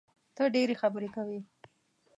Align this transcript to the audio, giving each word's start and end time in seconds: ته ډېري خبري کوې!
ته 0.35 0.43
ډېري 0.55 0.75
خبري 0.81 1.09
کوې! 1.15 1.39